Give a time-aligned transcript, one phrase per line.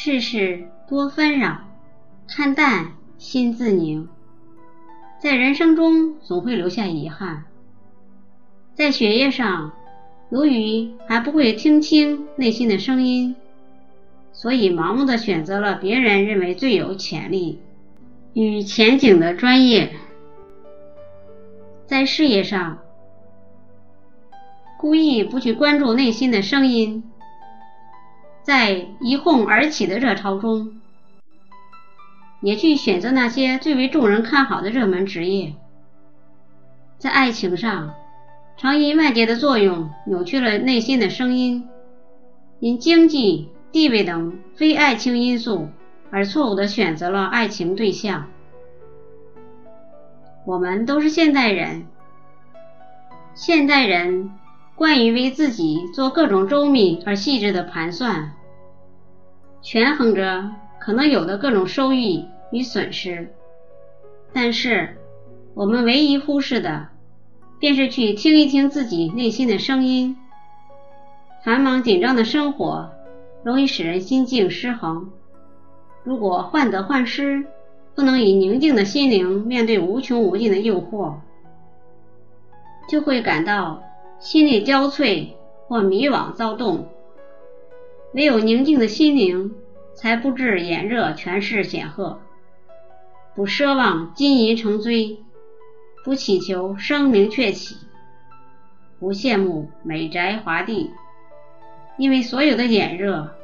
[0.00, 1.58] 世事多纷扰，
[2.28, 4.08] 看淡心自宁。
[5.20, 7.46] 在人生中总会留下遗憾，
[8.76, 9.72] 在学业上，
[10.30, 13.34] 由于还不会听清内心的声音，
[14.32, 17.58] 所以盲目的选择了别人认为最有潜力
[18.34, 19.96] 与前景的专业。
[21.88, 22.78] 在事业上，
[24.78, 27.02] 故意不去关注内心的声音，
[28.48, 30.80] 在一哄而起的热潮中。
[32.40, 35.52] 也去选择那些最为众人看好的热门职业，
[36.96, 37.94] 在爱情上，
[38.56, 41.68] 常因外界的作用扭曲了内心的声音，
[42.58, 45.68] 因经济、地位等非爱情因素
[46.10, 48.30] 而错误的选择了爱情对象。
[50.46, 51.86] 我们都是现代人，
[53.34, 54.30] 现代人
[54.74, 58.32] 惯于为自己做各种周密而细致的盘算，
[59.68, 60.50] 权衡着。
[60.80, 63.34] 可能有的各种收益与损失，
[64.32, 64.96] 但是
[65.52, 66.88] 我们唯一忽视的，
[67.58, 70.16] 便是去听一听自己内心的声音。
[71.44, 72.90] 繁忙紧张的生活
[73.42, 75.10] 容易使人心境失衡，
[76.02, 77.44] 如果患得患失，
[77.94, 81.16] 不能以宁静的心灵面对无穷无尽的诱惑，
[82.88, 83.82] 就会感到
[84.18, 85.32] 心力交瘁
[85.66, 86.86] 或迷惘躁动。
[88.12, 89.54] 唯有宁静的心灵。
[89.94, 92.20] 才不致眼热权势显赫，
[93.34, 95.18] 不奢望金银成堆，
[96.04, 97.74] 不祈求声名鹊起，
[99.00, 100.92] 不羡慕美宅华地，
[101.96, 103.34] 因为所有的眼热、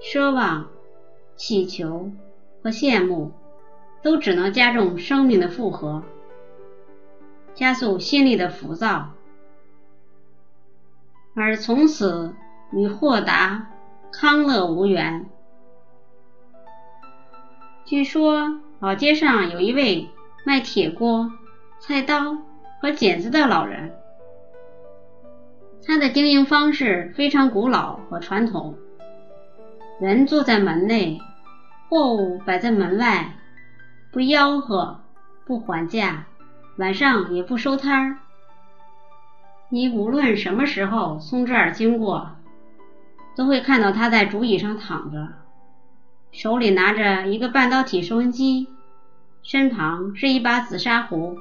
[0.00, 0.68] 奢望、
[1.34, 2.12] 祈求
[2.62, 3.32] 和羡慕，
[4.00, 6.04] 都只能加重生命的负荷，
[7.52, 9.10] 加速心理的浮躁，
[11.34, 12.32] 而从此
[12.70, 13.72] 与豁达、
[14.16, 15.26] 康乐无缘。
[17.84, 20.08] 据说老街上有一位
[20.44, 21.32] 卖铁锅、
[21.80, 22.38] 菜刀
[22.80, 23.92] 和剪子的老人，
[25.84, 28.76] 他的经营方式非常古老和传统。
[30.00, 31.20] 人坐在门内，
[31.88, 33.34] 货物摆在门外，
[34.12, 35.00] 不吆喝，
[35.44, 36.26] 不还价，
[36.78, 38.16] 晚上也不收摊儿。
[39.70, 42.30] 你无论什么时候从这儿经过，
[43.34, 45.28] 都会看到他在竹椅上躺着。
[46.32, 48.68] 手里拿着一个半导体收音机，
[49.42, 51.38] 身旁是一把紫砂壶。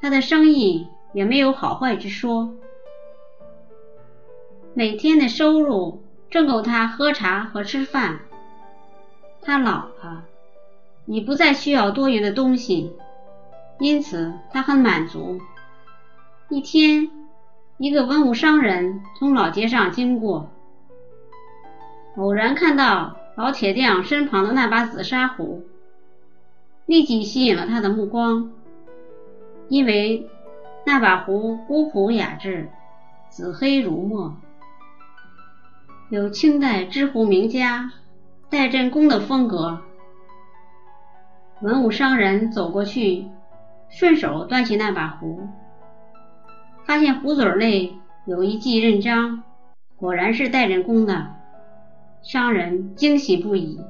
[0.00, 2.54] 他的生意也没有好坏之说，
[4.72, 8.20] 每天的收入正够他喝茶和吃饭。
[9.42, 10.24] 他老了，
[11.06, 12.92] 已不再需要多余的东西，
[13.78, 15.38] 因此他很满足。
[16.48, 17.10] 一天，
[17.80, 20.50] 一个文武商人从老街上经过，
[22.16, 23.16] 偶然看到。
[23.36, 25.64] 老铁匠身旁的那把紫砂壶，
[26.84, 28.52] 立即吸引了他的目光，
[29.68, 30.28] 因为
[30.84, 32.68] 那把壶古朴雅致，
[33.30, 34.36] 紫黑如墨，
[36.10, 37.92] 有清代知壶名家
[38.50, 39.80] 戴振公的风格。
[41.62, 43.24] 文武商人走过去，
[43.88, 45.48] 顺手端起那把壶，
[46.84, 47.94] 发现壶嘴内
[48.26, 49.42] 有一记印章，
[49.96, 51.34] 果然是戴振公的。
[52.22, 53.80] 商人惊喜不已，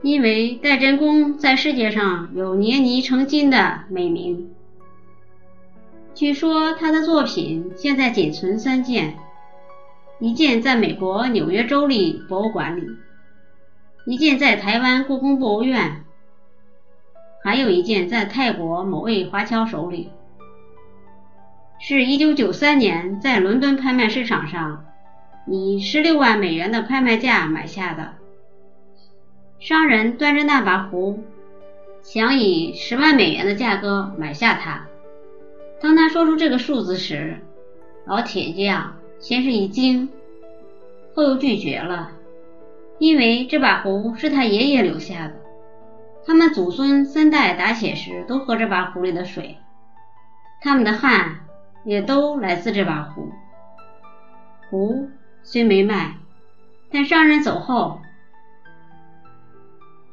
[0.00, 4.50] 因为戴真公在世界上有捏泥成金的美名。
[6.14, 9.16] 据说他的作品现在仅存三件：
[10.20, 12.86] 一件在美国纽约州立博物馆里，
[14.06, 16.04] 一件在台湾故宫博物院，
[17.42, 20.10] 还有一件在泰国某位华侨手里。
[21.80, 24.84] 是一九九三年在伦敦拍卖市场上。
[25.46, 28.12] 以十六万美元的拍卖价买下的
[29.58, 31.24] 商人端着那把壶，
[32.02, 34.86] 想以十万美元的价格买下它。
[35.80, 37.38] 当他说出这个数字时，
[38.04, 40.10] 老铁匠先是一惊，
[41.14, 42.12] 后又拒绝了，
[42.98, 45.34] 因为这把壶是他爷爷留下的，
[46.24, 49.56] 他们祖孙三代打铁时都喝这把壶里的水，
[50.60, 51.40] 他们的汗
[51.84, 53.30] 也都来自这把壶。
[54.70, 55.08] 壶。
[55.42, 56.16] 虽没卖，
[56.92, 57.98] 但商人走后，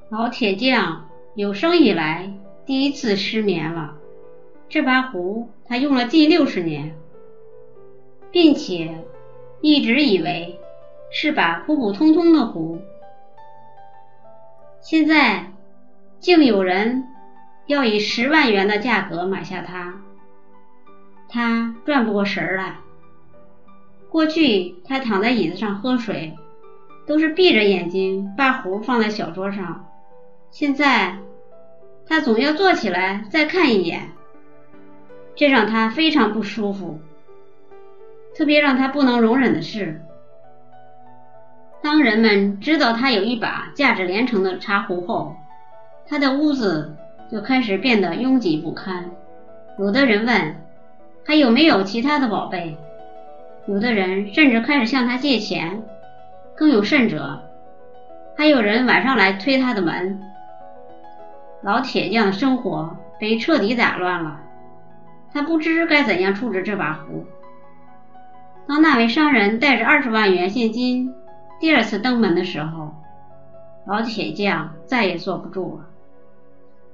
[0.10, 2.34] 老铁匠有生以来
[2.66, 3.96] 第一次失眠了。
[4.70, 6.96] 这把壶他用了近六十年，
[8.32, 9.04] 并且
[9.60, 10.58] 一直以为
[11.12, 12.80] 是把普普通通的壶，
[14.80, 15.52] 现在
[16.20, 17.04] 竟有人
[17.66, 20.02] 要以十万元的价格买下它，
[21.30, 22.76] 他转不过神来。
[24.10, 26.36] 过去，他躺在椅子上喝水，
[27.06, 29.86] 都是闭着眼睛把壶放在小桌上，
[30.50, 31.18] 现在
[32.08, 34.10] 他总要坐起来再看一眼，
[35.36, 37.00] 这让他非常不舒服。
[38.36, 40.02] 特别让他不能容忍的是，
[41.82, 45.36] 当人们知道他有一把价值连城的茶壶后，
[46.08, 46.96] 他的屋子
[47.30, 49.12] 就开始变得拥挤不堪。
[49.80, 50.56] 有的人问
[51.28, 52.78] 还有没有其他的宝贝，
[53.68, 55.84] 有的人甚至开始向他借钱，
[56.56, 57.42] 更有甚者，
[58.38, 60.22] 还有人晚上来推他的门。
[61.62, 64.40] 老铁匠的生活被彻底打乱了，
[65.34, 67.26] 他不知该怎样处置这把壶。
[68.66, 71.14] 当那位商人带着二十万元现金
[71.60, 72.96] 第二次登门的时候，
[73.86, 75.88] 老铁匠再也坐不住了。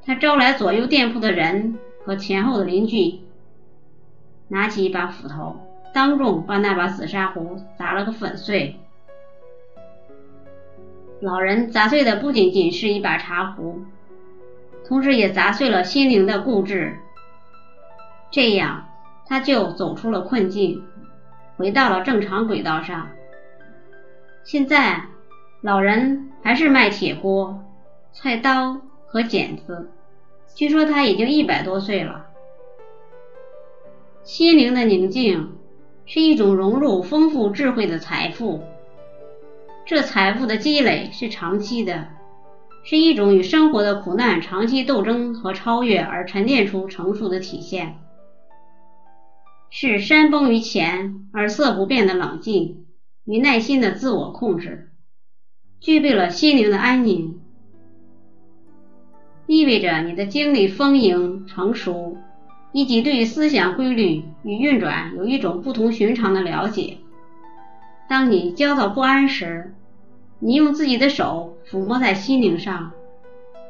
[0.03, 3.19] 他招来左右店铺的人和前后的邻居，
[4.53, 5.57] 拿起一把斧头，
[5.95, 8.79] 当众把那把紫砂壶砸了个粉碎。
[11.19, 13.81] 老人砸碎的不仅仅是一把茶壶，
[14.87, 16.95] 同时也砸碎了心灵的固执。
[18.29, 18.85] 这样，
[19.25, 20.83] 他就走出了困境。
[21.57, 23.07] 回到了正常轨道上。
[24.43, 25.05] 现在，
[25.61, 27.63] 老人还是卖铁锅、
[28.11, 29.89] 菜刀和剪子。
[30.53, 32.27] 据说他已经一百多岁了。
[34.23, 35.57] 心灵的宁静
[36.05, 38.61] 是一种融入丰富智慧的财富。
[39.85, 42.07] 这财富的积累是长期的，
[42.83, 47.99] 是一种与生活的苦难长期斗争和超越而沉淀出成熟的体现。
[49.69, 52.85] 是山崩于前而色不变的冷静
[53.25, 54.91] 与耐心的自我控制，
[55.81, 57.41] 具备了心灵的安宁，
[59.47, 62.15] 意味着你的经历丰盈成熟，
[62.73, 66.97] 以及对思想规律与运转有一种不同寻常的了解。
[68.09, 69.73] 当你焦躁不安时，
[70.39, 72.91] 你用自己的手抚摸在心灵上，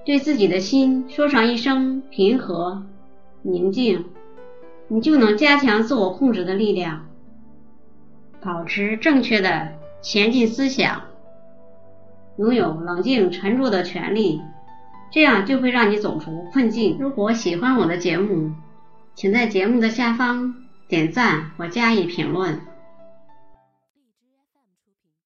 [0.05, 2.83] 对自己的心说上一声平和、
[3.43, 4.05] 宁静。
[4.89, 7.07] 你就能加强自我控制的力量，
[8.41, 9.69] 保持正确的
[10.01, 11.01] 前进思想，
[12.37, 14.41] 拥有冷静沉着的权利，
[15.11, 16.97] 这样就会让你走出困境。
[16.99, 18.51] 如果喜欢我的节目，
[19.15, 20.55] 请在节目的下方
[20.87, 22.72] 点赞或加以评论。